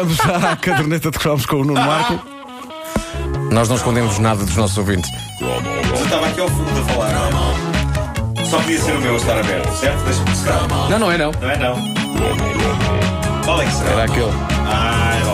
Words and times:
Vamos 0.00 0.18
à 0.22 0.56
caderneta 0.58 1.08
de 1.08 1.18
cromos 1.20 1.46
com 1.46 1.56
o 1.60 1.64
Nuno 1.64 1.80
Marco. 1.80 2.20
Nós 3.52 3.68
não 3.68 3.76
escondemos 3.76 4.18
nada 4.18 4.44
dos 4.44 4.56
nossos 4.56 4.76
ouvintes. 4.76 5.08
Mas 5.40 6.00
eu 6.00 6.04
estava 6.04 6.26
aqui 6.26 6.40
ao 6.40 6.48
fundo 6.48 6.80
a 6.80 6.84
falar. 6.92 7.12
não 7.30 8.42
é? 8.42 8.44
Só 8.44 8.58
podia 8.58 8.80
ser 8.80 8.96
o 8.96 9.00
meu 9.00 9.14
a 9.14 9.16
estar 9.16 9.38
aberto, 9.38 9.72
certo? 9.76 10.02
Deixa-me 10.02 10.30
buscar. 10.30 10.68
Não, 10.90 10.98
não 10.98 11.12
é 11.12 11.18
não. 11.18 11.30
Não 11.40 11.48
é 11.48 11.56
não. 11.58 11.76
Qual 13.44 13.62
é 13.62 13.66
que 13.66 13.72
será? 13.72 13.90
Era 13.92 14.04
aquele. 14.04 14.32
Ah, 14.66 15.12
é 15.20 15.24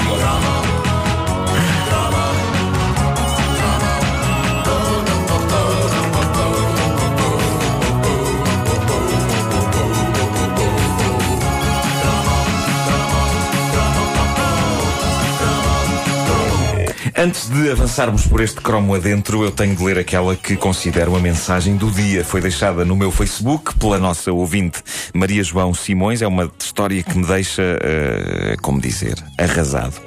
Antes 17.22 17.50
de 17.50 17.70
avançarmos 17.70 18.26
por 18.26 18.40
este 18.40 18.62
cromo 18.62 18.94
adentro, 18.94 19.44
eu 19.44 19.50
tenho 19.50 19.76
de 19.76 19.84
ler 19.84 19.98
aquela 19.98 20.34
que 20.34 20.56
considero 20.56 21.14
a 21.14 21.20
mensagem 21.20 21.76
do 21.76 21.90
dia. 21.90 22.24
Foi 22.24 22.40
deixada 22.40 22.82
no 22.82 22.96
meu 22.96 23.12
Facebook 23.12 23.74
pela 23.74 23.98
nossa 23.98 24.32
ouvinte 24.32 24.82
Maria 25.12 25.44
João 25.44 25.74
Simões. 25.74 26.22
É 26.22 26.26
uma 26.26 26.50
história 26.58 27.02
que 27.02 27.18
me 27.18 27.26
deixa, 27.26 27.62
uh, 27.62 28.62
como 28.62 28.80
dizer, 28.80 29.22
arrasado. 29.36 30.00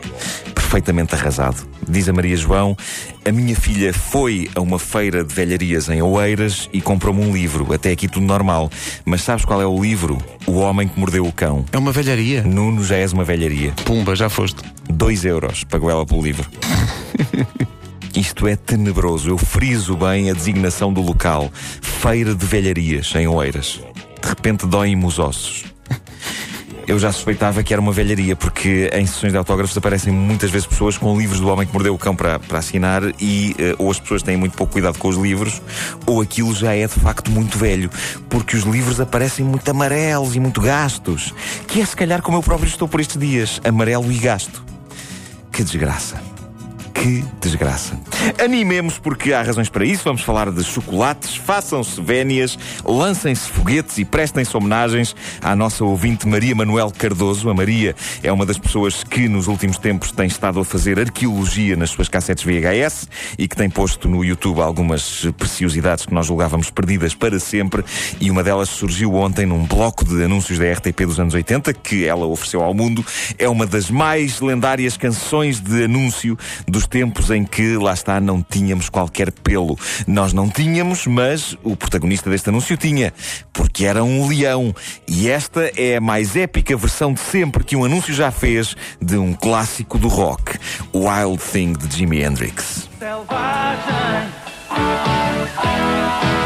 Perfeitamente 0.74 1.14
arrasado. 1.14 1.68
Diz 1.88 2.10
a 2.10 2.14
Maria 2.14 2.36
João: 2.36 2.76
A 3.24 3.32
minha 3.32 3.56
filha 3.56 3.94
foi 3.94 4.50
a 4.56 4.60
uma 4.60 4.80
feira 4.80 5.24
de 5.24 5.32
velharias 5.32 5.88
em 5.88 6.02
Oeiras 6.02 6.68
e 6.74 6.82
comprou-me 6.82 7.24
um 7.24 7.32
livro. 7.32 7.72
Até 7.72 7.92
aqui 7.92 8.08
tudo 8.08 8.26
normal. 8.26 8.72
Mas 9.06 9.22
sabes 9.22 9.46
qual 9.46 9.62
é 9.62 9.68
o 9.68 9.80
livro? 9.80 10.18
O 10.48 10.54
Homem 10.54 10.88
que 10.88 11.00
Mordeu 11.00 11.28
o 11.28 11.32
Cão. 11.32 11.64
É 11.72 11.78
uma 11.78 11.92
velharia. 11.92 12.42
Nuno 12.42 12.84
já 12.84 12.96
és 12.96 13.14
uma 13.14 13.24
velharia. 13.24 13.72
Pumba, 13.86 14.16
já 14.16 14.30
foste. 14.30 14.64
2 14.90 15.26
euros 15.26 15.64
pagou 15.64 15.92
ela 15.92 16.08
pelo 16.08 16.24
livro. 16.24 16.50
Isto 18.18 18.48
é 18.48 18.56
tenebroso. 18.56 19.30
Eu 19.30 19.38
friso 19.38 19.96
bem 19.96 20.32
a 20.32 20.34
designação 20.34 20.92
do 20.92 21.02
local. 21.02 21.52
Feira 21.54 22.34
de 22.34 22.48
Velharias, 22.48 23.14
em 23.14 23.28
Oeiras. 23.28 23.80
De 24.20 24.28
repente 24.28 24.66
doem-me 24.66 25.06
os 25.06 25.20
ossos. 25.20 25.66
Eu 26.86 27.00
já 27.00 27.12
suspeitava 27.12 27.64
que 27.64 27.74
era 27.74 27.82
uma 27.82 27.92
velharia, 27.92 28.36
porque 28.36 28.90
em 28.94 29.06
sessões 29.06 29.32
de 29.32 29.38
autógrafos 29.38 29.76
aparecem 29.78 30.12
muitas 30.12 30.52
vezes 30.52 30.68
pessoas 30.68 30.98
com 30.98 31.18
livros 31.18 31.40
do 31.40 31.48
homem 31.48 31.66
que 31.66 31.74
mordeu 31.74 31.94
o 31.94 31.98
cão 31.98 32.16
para, 32.16 32.40
para 32.40 32.60
assinar 32.60 33.04
e 33.22 33.56
uh, 33.60 33.84
ou 33.84 33.92
as 33.92 34.00
pessoas 34.00 34.22
têm 34.22 34.36
muito 34.36 34.58
pouco 34.58 34.74
cuidado 34.74 34.98
com 34.98 35.08
os 35.08 35.16
livros, 35.16 35.62
ou 36.06 36.22
aquilo 36.22 36.54
já 36.54 36.76
é 36.76 36.86
de 36.86 36.94
facto 36.94 37.32
muito 37.32 37.58
velho, 37.58 37.90
porque 38.30 38.58
os 38.58 38.64
livros 38.64 39.00
aparecem 39.00 39.46
muito 39.46 39.70
amarelos 39.70 40.36
e 40.36 40.40
muito 40.40 40.60
gastos, 40.60 41.34
que 41.68 41.80
é 41.80 41.86
se 41.86 41.96
calhar 41.96 42.22
como 42.22 42.38
eu 42.38 42.44
próprio 42.44 42.68
estou 42.68 42.88
por 42.88 43.00
estes 43.00 43.18
dias, 43.18 43.62
amarelo 43.64 44.12
e 44.12 44.18
gasto. 44.18 44.64
Que 45.52 45.64
desgraça. 45.64 46.33
Que 47.04 47.22
desgraça. 47.42 48.00
Animemos 48.42 48.98
porque 48.98 49.34
há 49.34 49.42
razões 49.42 49.68
para 49.68 49.84
isso. 49.84 50.06
Vamos 50.06 50.22
falar 50.22 50.50
de 50.50 50.64
chocolates, 50.64 51.36
façam-se 51.36 52.02
vénias, 52.02 52.58
lancem-se 52.86 53.50
foguetes 53.50 53.98
e 53.98 54.06
prestem-se 54.06 54.56
homenagens 54.56 55.14
à 55.42 55.54
nossa 55.54 55.84
ouvinte 55.84 56.26
Maria 56.26 56.56
Manuel 56.56 56.94
Cardoso. 56.98 57.50
A 57.50 57.54
Maria 57.54 57.94
é 58.24 58.32
uma 58.32 58.46
das 58.46 58.58
pessoas 58.58 59.04
que 59.04 59.28
nos 59.28 59.48
últimos 59.48 59.78
tempos 59.78 60.14
tem 60.14 60.28
estado 60.28 60.62
a 60.62 60.64
fazer 60.64 60.98
arqueologia 60.98 61.76
nas 61.76 61.90
suas 61.90 62.08
cassetes 62.08 62.46
VHS 62.46 63.10
e 63.38 63.50
que 63.50 63.56
tem 63.58 63.70
posto 63.70 64.08
no 64.08 64.24
YouTube 64.24 64.62
algumas 64.62 65.28
preciosidades 65.38 66.06
que 66.06 66.14
nós 66.14 66.26
julgávamos 66.26 66.72
perdidas 66.72 67.14
para 67.14 67.38
sempre. 67.38 67.84
E 68.22 68.32
uma 68.32 68.46
delas 68.46 68.70
surgiu 68.70 69.14
ontem 69.16 69.46
num 69.46 69.66
bloco 69.66 70.06
de 70.06 70.24
anúncios 70.24 70.58
da 70.58 70.72
RTP 70.72 71.02
dos 71.02 71.20
anos 71.20 71.34
80 71.34 71.74
que 71.74 72.06
ela 72.06 72.26
ofereceu 72.26 72.64
ao 72.64 72.74
mundo. 72.74 73.06
É 73.38 73.50
uma 73.50 73.66
das 73.66 73.90
mais 73.90 74.40
lendárias 74.40 74.96
canções 74.96 75.60
de 75.60 75.84
anúncio 75.84 76.38
dos 76.66 76.88
tempos 76.94 77.32
em 77.32 77.44
que, 77.44 77.76
lá 77.76 77.92
está, 77.92 78.22
não 78.22 78.46
tínhamos 78.48 78.88
qualquer 78.88 79.32
pelo. 79.32 79.76
Nós 80.06 80.32
não 80.32 80.48
tínhamos, 80.48 81.08
mas 81.08 81.58
o 81.64 81.76
protagonista 81.76 82.30
deste 82.30 82.50
anúncio 82.50 82.78
tinha, 82.78 83.12
porque 83.52 83.86
era 83.86 84.04
um 84.04 84.28
leão. 84.28 84.76
E 85.08 85.28
esta 85.28 85.72
é 85.76 85.98
a 85.98 86.02
mais 86.02 86.36
épica 86.36 86.78
versão 86.78 87.12
de 87.12 87.20
sempre 87.20 87.64
que 87.64 87.76
um 87.76 87.84
anúncio 87.84 88.14
já 88.14 88.30
fez 88.30 88.76
de 89.02 89.18
um 89.18 89.34
clássico 89.34 89.98
do 89.98 90.08
rock, 90.08 90.60
Wild 90.94 91.42
Thing 91.52 91.74
de 91.74 91.98
Jimi 91.98 92.22
Hendrix. 92.22 92.88
selvagem. 93.00 94.30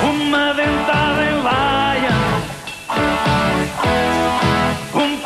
Uma. 0.02 0.53
Um. 4.94 5.18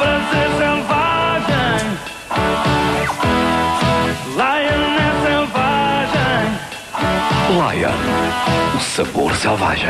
Lion, 7.51 7.91
o 8.78 8.79
sabor 8.79 9.35
selvagem. 9.35 9.89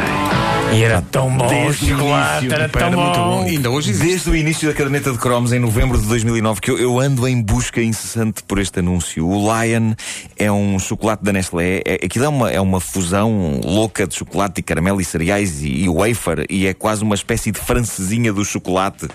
E 0.74 0.84
era 0.84 1.00
tão 1.02 1.30
bom. 1.38 1.48
Desde 1.48 1.86
o 1.86 1.90
chocolate, 1.90 2.46
início, 2.46 2.56
era 2.56 2.70
Pá, 2.70 2.80
tão 2.80 2.88
era 2.88 2.98
muito 2.98 3.20
bom. 3.20 3.38
bom. 3.38 3.44
Ainda 3.44 3.70
hoje. 3.70 3.94
Desde 3.94 4.30
o 4.32 4.36
início 4.36 4.68
da 4.68 4.74
caderneta 4.74 5.12
de 5.12 5.18
cromos, 5.20 5.54
em 5.54 5.60
novembro 5.60 6.00
de 6.00 6.08
2009, 6.08 6.60
que 6.60 6.72
eu, 6.72 6.80
eu 6.80 7.00
ando 7.00 7.28
em 7.28 7.40
busca 7.40 7.82
incessante 7.84 8.42
por 8.44 8.58
este 8.58 8.80
anúncio. 8.80 9.28
O 9.28 9.36
Lion 9.36 9.94
é 10.38 10.52
um 10.52 10.80
chocolate 10.80 11.24
da 11.24 11.32
Nestlé. 11.32 11.84
É, 11.86 12.00
aquilo 12.04 12.26
é 12.26 12.30
uma, 12.30 12.50
é 12.50 12.60
uma 12.60 12.80
fusão 12.80 13.60
louca 13.64 14.08
de 14.08 14.16
chocolate 14.16 14.62
e 14.62 14.64
caramelo 14.64 15.00
e 15.00 15.06
cereais 15.06 15.62
e, 15.62 15.84
e 15.84 15.90
wafer. 15.90 16.46
E 16.50 16.66
é 16.66 16.74
quase 16.74 17.04
uma 17.04 17.16
espécie 17.16 17.52
de 17.52 17.60
francesinha 17.60 18.34
do 18.34 18.44
chocolate. 18.44 19.08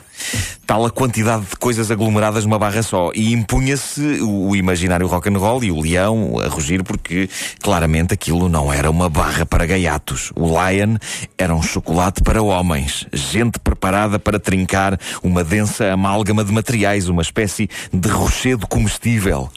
Tal 0.66 0.84
a 0.84 0.91
quantidade 0.91 1.44
de 1.44 1.56
coisas 1.56 1.91
aglomeradas 1.91 2.44
numa 2.44 2.59
barra 2.59 2.82
só. 2.82 3.10
E 3.15 3.32
impunha-se 3.32 4.21
o, 4.21 4.56
imaginário 4.56 5.06
rock 5.06 5.28
and 5.28 5.38
roll 5.38 5.62
e 5.62 5.71
o 5.71 5.81
leão 5.81 6.41
a 6.41 6.49
rugir 6.49 6.82
porque 6.82 7.28
claramente 7.60 8.12
aquilo 8.12 8.49
não 8.49 8.72
era 8.72 8.91
uma 8.91 9.09
barra 9.09 9.47
para 9.47 9.65
gaiatos. 9.65 10.32
O 10.34 10.47
Lion 10.49 10.97
era 11.38 11.55
um 11.55 11.62
chocolate 11.62 12.22
para 12.22 12.43
homens. 12.43 13.06
Gente 13.12 13.60
preparada 13.60 14.19
para 14.19 14.41
trincar 14.41 14.99
uma 15.22 15.44
densa 15.44 15.93
amálgama 15.93 16.43
de 16.43 16.53
materiais, 16.53 17.09
uma 17.09 17.22
espécie 17.22 17.69
de 17.93 18.09
rochedo 18.09 18.66
comestível. 18.66 19.49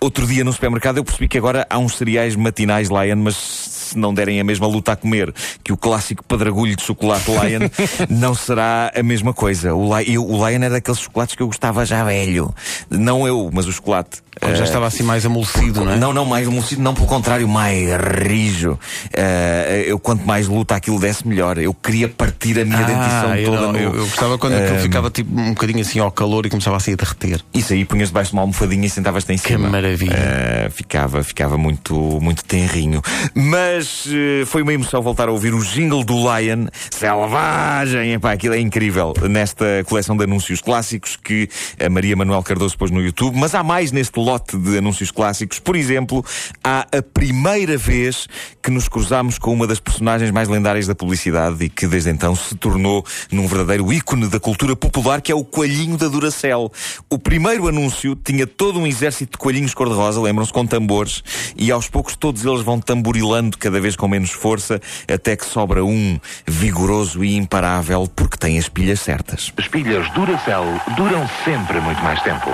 Outro 0.00 0.26
dia 0.26 0.42
no 0.42 0.52
supermercado 0.52 0.96
eu 0.96 1.04
percebi 1.04 1.28
que 1.28 1.38
agora 1.38 1.66
há 1.70 1.78
uns 1.78 1.96
cereais 1.96 2.34
matinais 2.34 2.88
Lion, 2.88 3.16
mas 3.16 3.85
se 3.86 3.98
não 3.98 4.12
derem 4.14 4.40
a 4.40 4.44
mesma 4.44 4.66
luta 4.66 4.92
a 4.92 4.96
comer 4.96 5.32
que 5.64 5.72
o 5.72 5.76
clássico 5.76 6.24
pedragulho 6.24 6.76
de 6.76 6.82
chocolate 6.82 7.30
Lion, 7.30 7.68
não 8.10 8.34
será 8.34 8.92
a 8.94 9.02
mesma 9.02 9.32
coisa. 9.32 9.74
O, 9.74 9.96
Li- 9.98 10.14
eu- 10.14 10.26
o 10.28 10.36
Lion 10.48 10.62
era 10.62 10.70
daqueles 10.70 11.00
chocolates 11.00 11.34
que 11.34 11.42
eu 11.42 11.46
gostava 11.46 11.84
já 11.84 12.04
velho. 12.04 12.54
Não 12.90 13.26
eu, 13.26 13.50
mas 13.52 13.66
o 13.66 13.72
chocolate. 13.72 14.24
Quando 14.38 14.54
já 14.56 14.64
Eh, 14.64 14.66
estava 14.66 14.86
assim 14.86 15.02
mais 15.02 15.24
amolecido, 15.24 15.82
não 15.82 15.92
é? 15.92 15.96
não, 15.96 16.12
não, 16.12 16.26
mais 16.26 16.46
emulsivo, 16.46 16.82
não, 16.82 16.92
pelo 16.94 17.06
contrário, 17.06 17.48
mais 17.48 17.88
rijo. 18.28 18.78
Eh, 19.12 19.84
eu, 19.86 19.98
quanto 19.98 20.26
mais 20.26 20.46
luta 20.46 20.74
aquilo 20.74 20.98
desse, 21.00 21.26
melhor. 21.26 21.56
Eu 21.58 21.72
queria 21.72 22.06
partir 22.08 22.58
a 22.60 22.64
minha 22.64 22.78
dentição 22.84 23.30
Ah, 23.32 23.40
eu, 23.40 23.46
toda 23.50 23.60
não, 23.62 23.72
no. 23.72 23.78
eu, 23.78 23.94
eu 23.96 24.04
gostava 24.06 24.36
quando 24.38 24.52
aquilo 24.54 24.76
eh, 24.76 24.80
ficava 24.82 25.10
tipo 25.10 25.38
um 25.40 25.50
bocadinho 25.50 25.80
assim 25.80 25.98
ao 26.00 26.10
calor 26.10 26.44
e 26.46 26.50
começava 26.50 26.76
assim 26.76 26.92
a 26.92 26.96
derreter. 26.96 27.40
Isso 27.54 27.72
aí, 27.72 27.84
punhas 27.84 28.08
debaixo 28.08 28.30
de 28.30 28.36
uma 28.36 28.42
almofadinha 28.42 28.86
e 28.86 28.90
sentavas-te 28.90 29.32
em 29.32 29.38
Que 29.38 29.48
cima. 29.48 29.68
maravilha. 29.70 30.14
Eh, 30.14 30.68
ficava, 30.70 31.22
ficava 31.24 31.56
muito, 31.56 31.94
muito 32.20 32.44
tenrinho. 32.44 33.00
Mas 33.34 33.75
eh, 33.78 34.44
foi 34.46 34.62
uma 34.62 34.72
emoção 34.72 35.02
voltar 35.02 35.28
a 35.28 35.32
ouvir 35.32 35.52
o 35.52 35.62
jingle 35.62 36.02
do 36.02 36.14
Lion 36.14 36.66
Selvagem. 36.90 38.14
Epá, 38.14 38.32
aquilo 38.32 38.54
é 38.54 38.58
incrível 38.58 39.12
nesta 39.28 39.84
coleção 39.86 40.16
de 40.16 40.24
anúncios 40.24 40.60
clássicos 40.60 41.16
que 41.16 41.48
a 41.78 41.88
Maria 41.90 42.16
Manuel 42.16 42.42
Cardoso 42.42 42.76
pôs 42.78 42.90
no 42.90 43.02
YouTube. 43.02 43.36
Mas 43.36 43.54
há 43.54 43.62
mais 43.62 43.92
neste 43.92 44.18
lote 44.18 44.56
de 44.56 44.78
anúncios 44.78 45.10
clássicos. 45.10 45.58
Por 45.58 45.76
exemplo, 45.76 46.24
há 46.64 46.86
a 46.90 47.02
primeira 47.02 47.76
vez 47.76 48.26
que 48.62 48.70
nos 48.70 48.88
cruzámos 48.88 49.38
com 49.38 49.52
uma 49.52 49.66
das 49.66 49.78
personagens 49.78 50.30
mais 50.30 50.48
lendárias 50.48 50.86
da 50.86 50.94
publicidade 50.94 51.64
e 51.64 51.68
que 51.68 51.86
desde 51.86 52.10
então 52.10 52.34
se 52.34 52.54
tornou 52.54 53.04
num 53.30 53.46
verdadeiro 53.46 53.92
ícone 53.92 54.28
da 54.28 54.40
cultura 54.40 54.74
popular, 54.74 55.20
que 55.20 55.30
é 55.30 55.34
o 55.34 55.44
coelhinho 55.44 55.96
da 55.96 56.08
Duracell. 56.08 56.72
O 57.10 57.18
primeiro 57.18 57.68
anúncio 57.68 58.16
tinha 58.16 58.46
todo 58.46 58.78
um 58.78 58.86
exército 58.86 59.32
de 59.32 59.38
coelhinhos 59.38 59.74
cor-de-rosa, 59.74 60.20
lembram-se, 60.20 60.52
com 60.52 60.66
tambores, 60.66 61.22
e 61.56 61.70
aos 61.70 61.88
poucos 61.88 62.16
todos 62.16 62.44
eles 62.44 62.62
vão 62.62 62.80
tamborilando 62.80 63.58
cada 63.66 63.80
vez 63.80 63.96
com 63.96 64.06
menos 64.06 64.30
força, 64.30 64.80
até 65.12 65.34
que 65.34 65.44
sobra 65.44 65.84
um 65.84 66.20
vigoroso 66.46 67.24
e 67.24 67.36
imparável, 67.36 68.08
porque 68.14 68.36
tem 68.36 68.56
as 68.58 68.68
pilhas 68.68 69.00
certas. 69.00 69.52
As 69.58 69.66
pilhas 69.66 70.08
Duracell 70.10 70.80
duram 70.96 71.28
sempre 71.44 71.80
muito 71.80 72.00
mais 72.04 72.22
tempo. 72.22 72.48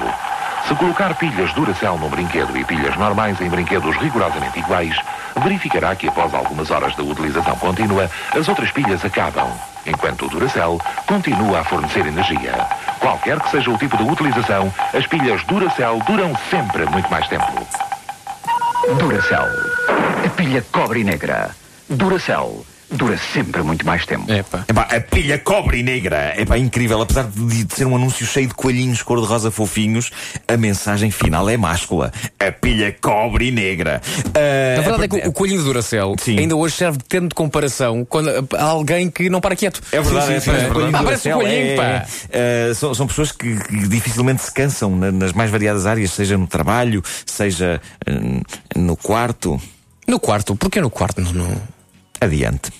Se 0.66 0.74
colocar 0.74 1.14
pilhas 1.16 1.52
Duracell 1.52 1.98
num 1.98 2.08
brinquedo 2.08 2.56
e 2.56 2.64
pilhas 2.64 2.96
normais 2.96 3.38
em 3.42 3.50
brinquedos 3.50 3.94
rigorosamente 3.98 4.58
iguais, 4.58 4.96
verificará 5.42 5.94
que 5.94 6.08
após 6.08 6.32
algumas 6.32 6.70
horas 6.70 6.96
de 6.96 7.02
utilização 7.02 7.56
contínua, 7.56 8.10
as 8.34 8.48
outras 8.48 8.70
pilhas 8.70 9.04
acabam, 9.04 9.52
enquanto 9.84 10.24
o 10.24 10.28
Duracell 10.30 10.80
continua 11.06 11.60
a 11.60 11.64
fornecer 11.64 12.06
energia. 12.06 12.66
Qualquer 13.00 13.38
que 13.38 13.50
seja 13.50 13.70
o 13.70 13.76
tipo 13.76 13.98
de 13.98 14.04
utilização, 14.04 14.72
as 14.94 15.06
pilhas 15.06 15.44
Duracell 15.44 16.00
duram 16.06 16.32
sempre 16.48 16.86
muito 16.86 17.10
mais 17.10 17.28
tempo. 17.28 17.52
Duracell. 18.98 19.71
A 20.24 20.28
pilha 20.30 20.64
cobre 20.72 21.00
e 21.00 21.04
negra. 21.04 21.50
Duracell. 21.88 22.64
dura 22.90 23.18
sempre 23.32 23.62
muito 23.62 23.86
mais 23.86 24.04
tempo. 24.04 24.30
É 24.30 24.42
pá. 24.42 24.64
Epá, 24.68 24.82
a 24.82 25.00
pilha 25.00 25.38
cobre 25.38 25.82
negra. 25.82 26.34
Epá, 26.38 26.58
incrível. 26.58 27.00
Apesar 27.00 27.24
de, 27.24 27.64
de 27.64 27.74
ser 27.74 27.86
um 27.86 27.96
anúncio 27.96 28.24
cheio 28.26 28.46
de 28.48 28.54
coelhinhos 28.54 29.02
cor-de-rosa 29.02 29.50
fofinhos, 29.50 30.10
a 30.46 30.56
mensagem 30.58 31.10
final 31.10 31.48
é 31.48 31.56
máscula. 31.56 32.12
A 32.38 32.52
pilha 32.52 32.94
cobre 33.00 33.50
negra. 33.50 34.00
Ah, 34.34 34.78
A 34.78 34.82
verdade 34.82 35.02
é 35.02 35.04
a- 35.06 35.22
que 35.22 35.28
o 35.28 35.32
coelhinho 35.32 35.60
do 35.62 35.66
Duracell 35.68 36.14
Sim. 36.20 36.38
ainda 36.38 36.54
hoje 36.54 36.76
serve 36.76 36.98
de 36.98 37.04
termo 37.04 37.28
de 37.28 37.34
comparação 37.34 38.04
quando 38.04 38.28
há 38.56 38.62
alguém 38.64 39.10
que 39.10 39.30
não 39.30 39.40
para 39.40 39.56
quieto. 39.56 39.80
É 39.90 40.00
verdade, 40.00 40.26
Sim, 40.26 40.34
é, 40.34 40.40
sim, 40.40 40.50
um 40.50 40.72
coelhinho 40.72 40.96
Ah, 40.96 40.98
do 41.00 41.04
parece 41.04 41.28
um 41.32 41.32
coelhinho, 41.38 41.72
é, 41.72 41.76
pá. 41.76 41.84
é. 42.30 42.68
Ah, 42.70 42.74
são, 42.74 42.94
são 42.94 43.06
pessoas 43.06 43.32
que, 43.32 43.56
que 43.56 43.88
dificilmente 43.88 44.42
se 44.42 44.52
cansam 44.52 44.94
na- 44.94 45.10
nas 45.12 45.32
mais 45.32 45.50
variadas 45.50 45.86
áreas, 45.86 46.10
seja 46.12 46.36
no 46.36 46.46
trabalho, 46.46 47.02
seja 47.24 47.80
hum, 48.06 48.42
no 48.76 48.96
quarto. 48.98 49.58
No 50.12 50.20
quarto, 50.20 50.54
porquê 50.54 50.78
no 50.78 50.90
quarto? 50.90 51.22
Não. 51.32 51.50
Adiante. 52.20 52.70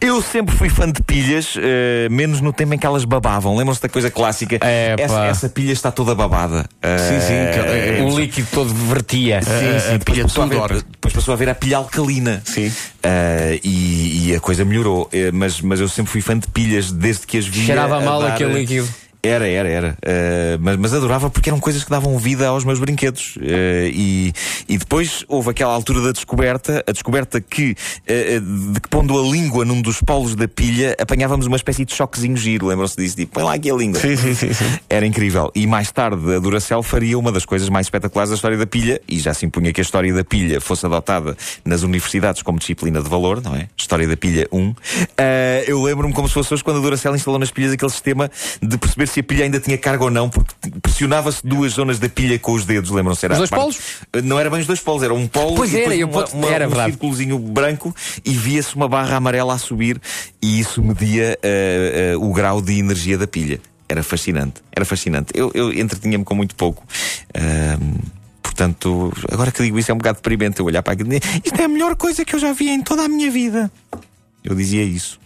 Eu 0.00 0.22
sempre 0.22 0.56
fui 0.56 0.70
fã 0.70 0.90
de 0.90 1.02
pilhas, 1.02 1.56
eh, 1.58 2.08
menos 2.10 2.40
no 2.40 2.54
tempo 2.54 2.72
em 2.72 2.78
que 2.78 2.86
elas 2.86 3.04
babavam. 3.04 3.54
Lembram-se 3.54 3.82
da 3.82 3.88
coisa 3.90 4.10
clássica? 4.10 4.56
É, 4.62 4.94
essa, 4.98 5.24
essa 5.26 5.48
pilha 5.50 5.72
está 5.72 5.90
toda 5.92 6.14
babada. 6.14 6.64
Eh, 6.80 6.96
Sim, 6.98 7.20
sim, 7.20 7.26
que- 7.52 7.98
é- 7.98 8.02
o 8.02 8.18
líquido 8.18 8.48
todo 8.50 8.72
vertia. 8.72 9.42
Sim, 9.42 9.50
sim, 9.90 9.98
depois 9.98 10.18
passou 10.22 10.58
ora. 10.58 10.74
depois 10.90 11.12
passou 11.12 11.32
a 11.32 11.34
haver 11.34 11.50
a 11.50 11.54
pilha 11.54 11.76
alcalina. 11.76 12.40
Sim. 12.46 12.72
E, 13.62 14.28
e 14.30 14.34
a 14.34 14.40
coisa 14.40 14.64
melhorou. 14.64 15.10
Mas, 15.34 15.60
mas 15.60 15.80
eu 15.80 15.88
sempre 15.88 16.10
fui 16.12 16.22
fã 16.22 16.38
de 16.38 16.46
pilhas 16.48 16.90
desde 16.90 17.26
que 17.26 17.36
as 17.36 17.46
via. 17.46 17.66
Cheirava 17.66 18.00
mal 18.00 18.22
dar- 18.22 18.32
aquele 18.34 18.54
líquido. 18.54 18.88
Era, 19.24 19.48
era, 19.48 19.68
era. 19.68 19.98
Ah, 20.04 20.58
mas, 20.60 20.76
mas 20.76 20.94
adorava 20.94 21.30
porque 21.30 21.48
eram 21.48 21.58
coisas 21.58 21.82
que 21.82 21.90
davam 21.90 22.18
vida 22.18 22.46
aos 22.46 22.62
meus 22.62 22.78
brinquedos. 22.78 23.38
Ah, 23.40 23.88
e, 23.90 24.32
e 24.68 24.76
depois 24.76 25.24
houve 25.28 25.50
aquela 25.50 25.72
altura 25.72 26.02
da 26.02 26.12
descoberta, 26.12 26.84
a 26.86 26.92
descoberta 26.92 27.40
que, 27.40 27.74
ah, 28.06 28.72
de 28.72 28.80
que 28.80 28.88
pondo 28.88 29.18
a 29.18 29.22
língua 29.22 29.64
num 29.64 29.80
dos 29.80 30.00
polos 30.02 30.34
da 30.34 30.46
pilha, 30.46 30.94
apanhávamos 31.00 31.46
uma 31.46 31.56
espécie 31.56 31.86
de 31.86 31.94
choquezinho 31.94 32.36
giro. 32.36 32.66
Lembram-se 32.66 32.96
disso? 32.96 33.16
Tipo, 33.16 33.32
põe 33.32 33.44
lá 33.44 33.54
aqui 33.54 33.70
a 33.70 33.74
língua. 33.74 33.98
Sim, 33.98 34.14
sim, 34.16 34.34
sim, 34.34 34.52
sim. 34.52 34.78
Era 34.90 35.06
incrível. 35.06 35.50
E 35.54 35.66
mais 35.66 35.90
tarde 35.90 36.34
a 36.34 36.38
Duracell 36.38 36.82
faria 36.82 37.18
uma 37.18 37.32
das 37.32 37.46
coisas 37.46 37.70
mais 37.70 37.86
espetaculares 37.86 38.28
da 38.28 38.36
história 38.36 38.58
da 38.58 38.66
pilha, 38.66 39.00
e 39.08 39.18
já 39.18 39.32
se 39.32 39.46
impunha 39.46 39.72
que 39.72 39.80
a 39.80 39.82
história 39.82 40.12
da 40.12 40.24
pilha 40.24 40.60
fosse 40.60 40.84
adotada 40.84 41.34
nas 41.64 41.82
universidades 41.82 42.42
como 42.42 42.58
disciplina 42.58 43.00
de 43.00 43.08
valor, 43.08 43.42
não 43.42 43.56
é? 43.56 43.68
História 43.74 44.06
da 44.06 44.16
pilha 44.16 44.46
1. 44.52 44.74
Ah, 45.16 45.64
eu 45.66 45.82
lembro-me 45.82 46.12
como 46.12 46.28
se 46.28 46.34
fosse 46.34 46.52
hoje 46.52 46.62
quando 46.62 46.78
a 46.78 46.82
Duracell 46.82 47.14
instalou 47.14 47.38
nas 47.38 47.50
pilhas 47.50 47.72
aquele 47.72 47.90
sistema 47.90 48.30
de 48.60 48.76
perceber 48.76 49.13
se 49.14 49.20
a 49.20 49.22
pilha 49.22 49.44
ainda 49.44 49.60
tinha 49.60 49.78
carga 49.78 50.02
ou 50.02 50.10
não, 50.10 50.28
porque 50.28 50.52
pressionava-se 50.82 51.46
duas 51.46 51.74
zonas 51.74 52.00
da 52.00 52.08
pilha 52.08 52.36
com 52.36 52.52
os 52.52 52.64
dedos, 52.64 52.90
lembram-se? 52.90 53.24
Os 53.26 53.38
dois 53.38 53.48
parte- 53.50 53.60
polos? 53.62 53.78
Não 54.24 54.40
era 54.40 54.50
bem 54.50 54.58
os 54.58 54.66
dois 54.66 54.80
polos, 54.80 55.04
era 55.04 55.14
um 55.14 55.28
polo 55.28 55.54
Pois 55.54 55.72
e 55.72 55.80
era, 55.80 55.94
uma, 56.04 56.24
po- 56.24 56.36
uma, 56.36 56.48
era 56.48 56.66
um 56.66 56.70
verdade. 56.70 56.90
círculozinho 56.92 57.38
branco 57.38 57.94
e 58.24 58.32
via-se 58.32 58.74
uma 58.74 58.88
barra 58.88 59.16
amarela 59.16 59.54
a 59.54 59.58
subir 59.58 60.00
e 60.42 60.58
isso 60.58 60.82
media 60.82 61.38
ah, 61.44 62.14
ah, 62.14 62.18
o 62.18 62.32
grau 62.32 62.60
de 62.60 62.76
energia 62.76 63.16
da 63.16 63.26
pilha. 63.28 63.60
Era 63.88 64.02
fascinante, 64.02 64.60
era 64.74 64.84
fascinante. 64.84 65.28
Eu, 65.34 65.52
eu 65.54 65.72
entretinha-me 65.72 66.24
com 66.24 66.34
muito 66.34 66.56
pouco. 66.56 66.82
Ahm, 67.34 67.98
portanto, 68.42 69.12
agora 69.30 69.52
que 69.52 69.62
digo 69.62 69.78
isso 69.78 69.90
é 69.92 69.94
um 69.94 69.98
bocado 69.98 70.16
deprimente 70.16 70.58
eu 70.58 70.66
olhar 70.66 70.82
para 70.82 70.94
aquilo 70.94 71.10
isto 71.14 71.60
é 71.60 71.64
a 71.64 71.68
melhor 71.68 71.94
coisa 71.94 72.24
que 72.24 72.34
eu 72.34 72.38
já 72.40 72.52
vi 72.52 72.68
em 72.70 72.82
toda 72.82 73.04
a 73.04 73.08
minha 73.08 73.30
vida. 73.30 73.70
Eu 74.42 74.54
dizia 74.56 74.82
isso. 74.82 75.20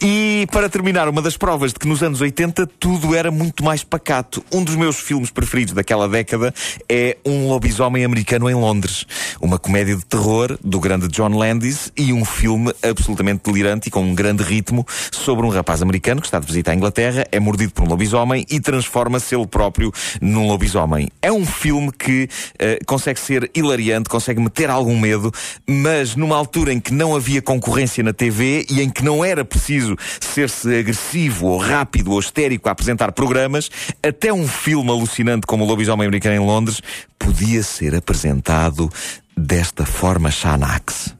E 0.00 0.46
para 0.50 0.68
terminar, 0.68 1.08
uma 1.08 1.22
das 1.22 1.36
provas 1.36 1.72
de 1.72 1.78
que 1.78 1.88
nos 1.88 2.02
anos 2.02 2.20
80 2.20 2.66
tudo 2.78 3.14
era 3.14 3.30
muito 3.30 3.64
mais 3.64 3.82
pacato. 3.82 4.44
Um 4.52 4.62
dos 4.62 4.76
meus 4.76 4.96
filmes 4.96 5.30
preferidos 5.30 5.74
daquela 5.74 6.08
década 6.08 6.54
é 6.88 7.16
Um 7.24 7.48
Lobisomem 7.48 8.04
Americano 8.04 8.48
em 8.48 8.54
Londres. 8.54 9.06
Uma 9.40 9.58
comédia 9.58 9.96
de 9.96 10.04
terror 10.04 10.58
do 10.62 10.80
grande 10.80 11.08
John 11.08 11.36
Landis 11.36 11.92
e 11.96 12.12
um 12.12 12.24
filme 12.24 12.72
absolutamente 12.82 13.42
delirante 13.44 13.88
e 13.88 13.90
com 13.90 14.02
um 14.02 14.14
grande 14.14 14.42
ritmo 14.42 14.86
sobre 15.10 15.46
um 15.46 15.48
rapaz 15.48 15.82
americano 15.82 16.20
que 16.20 16.26
está 16.26 16.38
de 16.38 16.46
visita 16.46 16.70
à 16.70 16.74
Inglaterra, 16.74 17.26
é 17.30 17.40
mordido 17.40 17.72
por 17.72 17.84
um 17.84 17.88
lobisomem 17.88 18.46
e 18.50 18.60
transforma-se 18.60 19.34
ele 19.34 19.46
próprio 19.46 19.92
num 20.20 20.46
lobisomem. 20.46 21.08
É 21.20 21.32
um 21.32 21.44
filme 21.44 21.90
que 21.92 22.28
eh, 22.58 22.78
consegue 22.86 23.18
ser 23.20 23.50
hilariante, 23.54 24.08
consegue 24.08 24.40
meter 24.40 24.70
algum 24.70 24.98
medo, 24.98 25.32
mas 25.66 26.16
numa 26.16 26.36
altura 26.36 26.72
em 26.72 26.80
que 26.80 26.92
não 26.92 27.14
havia 27.14 27.42
concorrência 27.42 28.02
na 28.02 28.12
TV 28.12 28.66
e 28.70 28.80
em 28.80 28.90
que 28.90 29.04
não 29.04 29.24
era 29.24 29.44
preciso 29.64 29.96
ser-se 30.20 30.78
agressivo 30.78 31.46
ou 31.46 31.58
rápido 31.58 32.12
ou 32.12 32.20
histérico 32.20 32.68
a 32.68 32.72
apresentar 32.72 33.12
programas, 33.12 33.70
até 34.02 34.30
um 34.32 34.46
filme 34.46 34.90
alucinante 34.90 35.46
como 35.46 35.64
o 35.64 35.66
Lobisomem 35.66 36.06
Americano 36.06 36.36
em 36.36 36.46
Londres 36.46 36.82
podia 37.18 37.62
ser 37.62 37.94
apresentado 37.94 38.90
desta 39.34 39.86
forma 39.86 40.30
Xanax. 40.30 41.14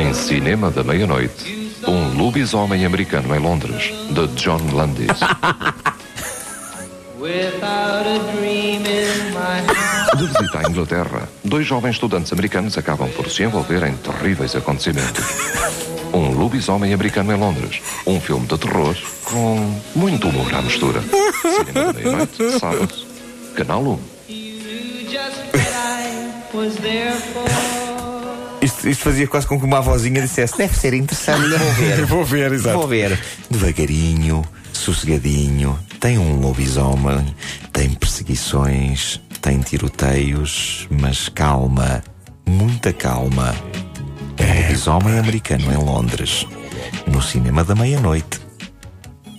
Em 0.00 0.14
Cinema 0.14 0.70
da 0.70 0.84
Meia-Noite, 0.84 1.72
um 1.88 2.16
lobisomem 2.16 2.84
americano 2.84 3.34
em 3.34 3.38
Londres, 3.38 3.92
de 4.10 4.26
John 4.40 4.60
Landis. 4.72 5.08
De 10.16 10.26
visita 10.26 10.58
à 10.58 10.70
Inglaterra, 10.70 11.28
dois 11.42 11.66
jovens 11.66 11.92
estudantes 11.92 12.30
americanos 12.30 12.76
acabam 12.76 13.08
por 13.10 13.30
se 13.30 13.42
envolver 13.42 13.82
em 13.84 13.96
terríveis 13.96 14.54
acontecimentos. 14.54 15.24
Um 16.12 16.32
lobisomem 16.32 16.92
americano 16.92 17.32
em 17.32 17.36
Londres. 17.36 17.80
Um 18.06 18.20
filme 18.20 18.46
de 18.46 18.58
terror 18.58 18.94
com 19.24 19.80
muito 19.94 20.28
humor 20.28 20.54
à 20.54 20.60
mistura. 20.60 21.00
Cinema 21.00 21.92
da 21.92 21.92
Meia-Noite, 21.94 22.58
sábado, 22.60 22.94
Canal 23.54 23.82
1. 23.82 23.86
You 23.86 23.98
knew 24.28 25.10
just 25.10 25.38
what 25.54 25.72
I 25.72 26.56
was 26.56 26.76
there 26.76 27.12
for. 27.32 27.86
Isto, 28.60 28.88
isto 28.88 29.04
fazia 29.04 29.26
quase 29.26 29.46
com 29.46 29.58
que 29.58 29.64
uma 29.64 29.78
avózinha 29.78 30.20
dissesse: 30.20 30.56
Deve 30.58 30.76
ser 30.76 30.92
interessante, 30.92 31.48
vou 31.48 31.72
ver. 31.72 32.04
Vou 32.06 32.24
ver, 32.24 32.52
exato. 32.52 32.78
Vou 32.78 32.88
ver. 32.88 33.18
Devagarinho, 33.50 34.44
sossegadinho. 34.86 35.76
Tem 35.98 36.16
um 36.16 36.38
lobisomem, 36.38 37.34
tem 37.72 37.90
perseguições, 37.90 39.20
tem 39.42 39.58
tiroteios, 39.58 40.86
mas 40.90 41.28
calma, 41.28 42.04
muita 42.48 42.92
calma. 42.92 43.54
É 44.36 44.44
um 44.44 44.62
lobisomem 44.62 45.18
americano 45.18 45.72
em 45.72 45.76
Londres, 45.76 46.46
no 47.06 47.20
cinema 47.20 47.64
da 47.64 47.74
meia-noite. 47.74 48.40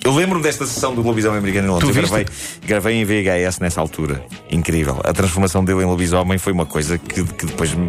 Eu 0.04 0.14
lembro-me 0.14 0.44
desta 0.44 0.66
sessão 0.66 0.94
do 0.94 1.02
lobisomem 1.02 1.40
americano 1.40 1.68
em 1.68 1.72
Londres. 1.72 1.92
Tu 1.92 1.94
gravei, 1.94 2.26
gravei 2.66 2.96
em 2.96 3.06
VHS 3.06 3.60
nessa 3.60 3.80
altura. 3.80 4.26
Incrível. 4.52 5.00
A 5.04 5.14
transformação 5.14 5.64
dele 5.64 5.84
em 5.84 5.86
lobisomem 5.86 6.38
foi 6.38 6.52
uma 6.52 6.66
coisa 6.66 6.98
que, 6.98 7.24
que 7.24 7.46
depois 7.46 7.74
me, 7.74 7.88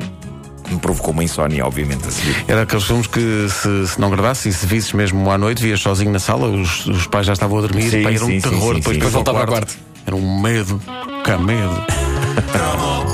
me 0.71 0.79
provocou 0.79 1.13
uma 1.13 1.25
insónia, 1.25 1.65
obviamente, 1.65 2.07
a 2.07 2.11
seguir. 2.11 2.45
Era 2.47 2.63
aqueles 2.63 2.85
filmes 2.85 3.07
que 3.07 3.49
se, 3.49 3.89
se 3.89 4.01
não 4.01 4.11
e 4.19 4.53
se 4.53 4.67
visses 4.67 4.93
mesmo 4.93 5.31
à 5.31 5.39
noite, 5.39 5.63
vias 5.63 5.81
sozinho 5.81 6.11
na 6.11 6.19
sala, 6.19 6.49
os, 6.49 6.87
os 6.87 7.07
pais 7.07 7.27
já 7.27 7.33
estavam 7.33 7.59
a 7.59 7.61
dormir, 7.63 7.91
Sim, 7.91 8.03
pá, 8.03 8.13
era 8.13 8.25
um 8.25 8.29
sim, 8.29 8.41
terror. 8.41 8.75
sim, 8.75 8.81
depois, 8.81 8.85
sim. 8.85 8.93
depois 8.95 9.13
Voltava 9.13 9.41
ao 9.41 9.47
quarto. 9.47 9.79
Era 10.07 10.17
um 10.17 10.41
medo, 10.41 10.81
cá 11.25 11.39
medo. 11.39 11.83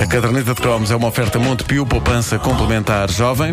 A 0.00 0.06
caderneta 0.06 0.54
de 0.54 0.60
cromos 0.60 0.90
é 0.90 0.96
uma 0.96 1.06
oferta 1.06 1.38
Montepio, 1.38 1.86
poupança 1.86 2.36
complementar 2.36 3.08
jovem. 3.10 3.52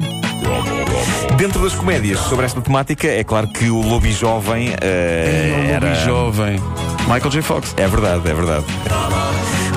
Dentro 1.38 1.62
das 1.62 1.76
comédias 1.76 2.20
sobre 2.22 2.46
esta 2.46 2.60
temática, 2.60 3.08
é 3.08 3.24
claro 3.24 3.48
que 3.48 3.70
o 3.70 3.80
Lobijovem 3.80 4.74
eh, 4.82 5.54
Um 5.56 5.70
era... 5.70 5.86
lobby 5.88 6.00
jovem. 6.04 6.60
Michael 7.02 7.30
J. 7.30 7.42
Fox. 7.44 7.74
É 7.78 7.88
verdade, 7.88 8.28
é 8.28 8.34
verdade. 8.34 8.66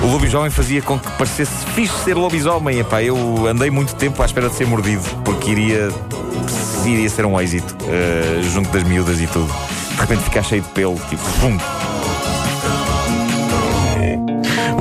O 0.03 0.07
lobisomem 0.07 0.49
fazia 0.49 0.81
com 0.81 0.99
que 0.99 1.09
parecesse 1.11 1.65
fixe 1.73 1.95
ser 2.03 2.15
lobisomem. 2.15 2.79
Epá, 2.79 3.01
eu 3.01 3.47
andei 3.47 3.69
muito 3.69 3.95
tempo 3.95 4.21
à 4.21 4.25
espera 4.25 4.49
de 4.49 4.55
ser 4.55 4.67
mordido, 4.67 5.03
porque 5.23 5.51
iria, 5.51 5.89
iria 6.85 7.09
ser 7.09 7.25
um 7.25 7.39
êxito, 7.39 7.75
eh, 7.87 8.41
junto 8.53 8.69
das 8.69 8.83
miúdas 8.83 9.19
e 9.19 9.27
tudo. 9.27 9.51
De 9.91 10.01
repente 10.01 10.23
ficar 10.23 10.43
cheio 10.43 10.61
de 10.61 10.69
pelo, 10.69 10.95
tipo, 11.09 11.23
pum. 11.39 11.57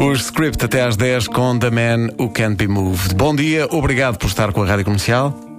Os 0.04 0.26
script 0.26 0.64
até 0.64 0.82
às 0.82 0.96
10 0.96 1.28
com 1.28 1.58
The 1.58 1.70
Man 1.70 2.10
Who 2.18 2.28
Can't 2.30 2.56
Be 2.56 2.68
Moved. 2.68 3.14
Bom 3.14 3.34
dia, 3.34 3.66
obrigado 3.70 4.18
por 4.18 4.26
estar 4.26 4.52
com 4.52 4.62
a 4.62 4.66
Rádio 4.66 4.84
Comercial. 4.84 5.53